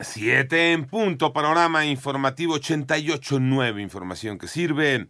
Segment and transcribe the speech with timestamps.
[0.00, 5.06] Siete en punto, panorama informativo 88.9, información que sirve.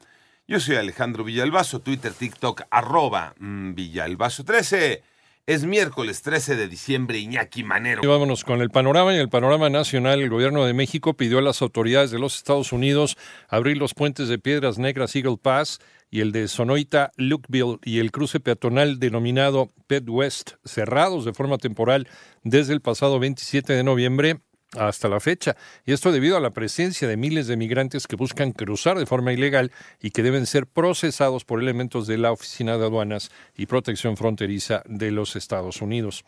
[0.47, 5.03] Yo soy Alejandro Villalbazo, Twitter, TikTok, arroba mm, Villalbazo 13.
[5.47, 8.07] Es miércoles 13 de diciembre, Iñaki Manero.
[8.07, 10.21] Vámonos con el panorama y el panorama nacional.
[10.21, 13.17] El gobierno de México pidió a las autoridades de los Estados Unidos
[13.49, 15.79] abrir los puentes de Piedras Negras Eagle Pass
[16.11, 21.57] y el de Sonoita Lukeville y el cruce peatonal denominado Pet West cerrados de forma
[21.57, 22.07] temporal
[22.43, 24.41] desde el pasado 27 de noviembre
[24.79, 28.53] hasta la fecha, y esto debido a la presencia de miles de migrantes que buscan
[28.53, 32.85] cruzar de forma ilegal y que deben ser procesados por elementos de la Oficina de
[32.85, 36.25] Aduanas y Protección Fronteriza de los Estados Unidos.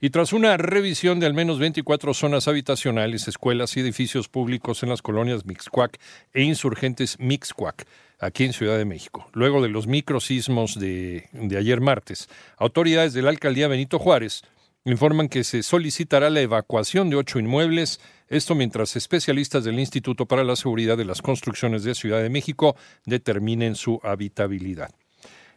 [0.00, 4.88] Y tras una revisión de al menos 24 zonas habitacionales, escuelas y edificios públicos en
[4.88, 6.00] las colonias Mixcuac
[6.34, 7.86] e insurgentes Mixcuac,
[8.18, 13.22] aquí en Ciudad de México, luego de los microsismos de, de ayer martes, autoridades de
[13.22, 14.42] la alcaldía Benito Juárez
[14.84, 20.44] informan que se solicitará la evacuación de ocho inmuebles, esto mientras especialistas del Instituto para
[20.44, 24.90] la Seguridad de las Construcciones de Ciudad de México determinen su habitabilidad.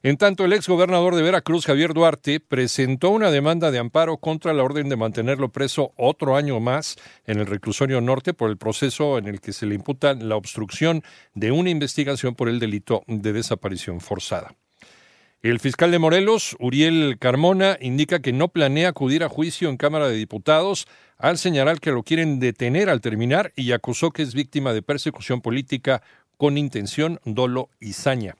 [0.04, 4.62] En tanto, el exgobernador de Veracruz, Javier Duarte, presentó una demanda de amparo contra la
[4.62, 6.96] orden de mantenerlo preso otro año más
[7.26, 11.02] en el reclusorio norte por el proceso en el que se le imputa la obstrucción
[11.34, 14.56] de una investigación por el delito de desaparición forzada.
[15.42, 20.08] El fiscal de Morelos, Uriel Carmona, indica que no planea acudir a juicio en Cámara
[20.08, 24.74] de Diputados al señalar que lo quieren detener al terminar y acusó que es víctima
[24.74, 26.02] de persecución política
[26.38, 28.36] con intención, dolo y saña.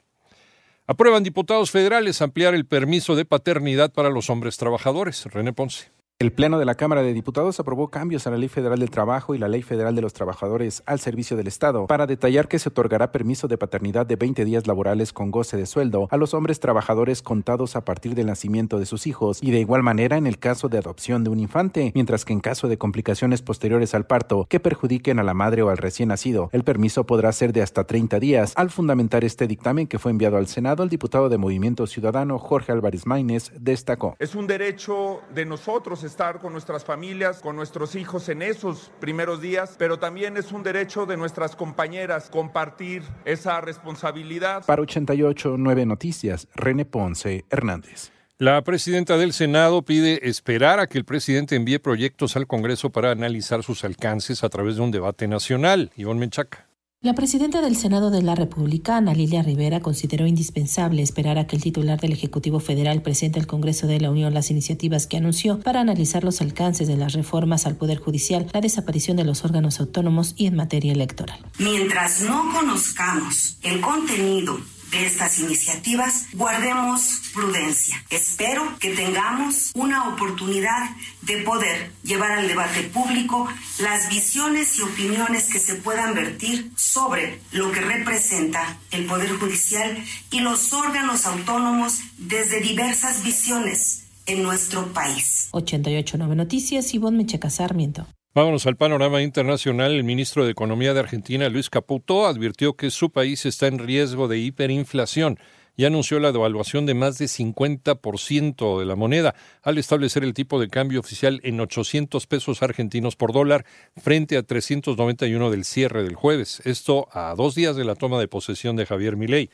[0.88, 5.26] Aprueban diputados federales ampliar el permiso de paternidad para los hombres trabajadores.
[5.26, 5.95] René Ponce.
[6.18, 9.36] El Pleno de la Cámara de Diputados aprobó cambios a la Ley Federal del Trabajo
[9.36, 12.70] y la Ley Federal de los Trabajadores al Servicio del Estado para detallar que se
[12.70, 16.62] otorgará permiso de paternidad de 20 días laborales con goce de sueldo a los hombres
[16.62, 20.40] trabajadores contados a partir del nacimiento de sus hijos y de igual manera en el
[20.40, 24.46] caso de adopción de un infante, mientras que en caso de complicaciones posteriores al parto
[24.50, 27.84] que perjudiquen a la madre o al recién nacido, el permiso podrá ser de hasta
[27.84, 28.54] 30 días.
[28.56, 32.72] Al fundamentar este dictamen que fue enviado al Senado, el diputado de Movimiento Ciudadano Jorge
[32.72, 34.16] Álvarez Maínez destacó.
[34.18, 39.42] Es un derecho de nosotros estar con nuestras familias, con nuestros hijos en esos primeros
[39.42, 44.66] días, pero también es un derecho de nuestras compañeras compartir esa responsabilidad.
[44.66, 48.12] Para 889 Noticias, René Ponce Hernández.
[48.38, 53.12] La presidenta del Senado pide esperar a que el presidente envíe proyectos al Congreso para
[53.12, 55.92] analizar sus alcances a través de un debate nacional.
[55.96, 56.65] Ivonne Menchaca.
[57.06, 61.56] La presidenta del Senado de la República, Ana Lilia Rivera, consideró indispensable esperar a que
[61.56, 65.60] el titular del Ejecutivo Federal presente al Congreso de la Unión las iniciativas que anunció
[65.60, 69.80] para analizar los alcances de las reformas al Poder Judicial, la desaparición de los órganos
[69.80, 71.38] autónomos y en materia electoral.
[71.60, 74.58] Mientras no conozcamos el contenido
[74.92, 78.04] de estas iniciativas, guardemos prudencia.
[78.10, 80.90] Espero que tengamos una oportunidad
[81.22, 83.48] de poder llevar al debate público
[83.80, 90.04] las visiones y opiniones que se puedan vertir sobre lo que representa el Poder Judicial
[90.32, 95.50] y los órganos autónomos desde diversas visiones en nuestro país.
[95.52, 98.08] 889 Noticias, Ivonne Mecheca Sarmiento.
[98.36, 99.94] Vámonos al panorama internacional.
[99.94, 104.28] El ministro de Economía de Argentina, Luis Caputo, advirtió que su país está en riesgo
[104.28, 105.40] de hiperinflación
[105.78, 110.60] y anunció la devaluación de más de 50% de la moneda al establecer el tipo
[110.60, 113.66] de cambio oficial en 800 pesos argentinos por dólar
[113.96, 116.62] frente a 391 del cierre del jueves.
[116.66, 119.50] Esto a dos días de la toma de posesión de Javier Milei.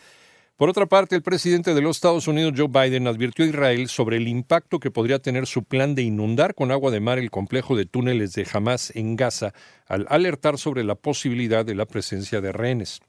[0.61, 4.17] Por otra parte, el presidente de los Estados Unidos, Joe Biden, advirtió a Israel sobre
[4.17, 7.75] el impacto que podría tener su plan de inundar con agua de mar el complejo
[7.75, 9.55] de túneles de Hamas en Gaza,
[9.87, 12.99] al alertar sobre la posibilidad de la presencia de rehenes.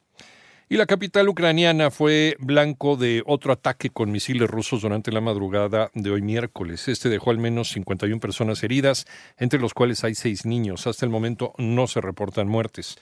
[0.70, 5.90] Y la capital ucraniana fue blanco de otro ataque con misiles rusos durante la madrugada
[5.92, 6.88] de hoy miércoles.
[6.88, 10.86] Este dejó al menos 51 personas heridas, entre los cuales hay seis niños.
[10.86, 12.96] Hasta el momento no se reportan muertes.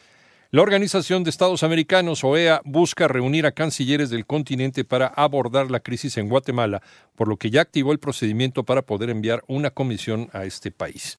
[0.53, 5.79] La Organización de Estados Americanos, OEA, busca reunir a cancilleres del continente para abordar la
[5.79, 6.83] crisis en Guatemala,
[7.15, 11.05] por lo que ya activó el procedimiento para poder enviar una comisión a este país.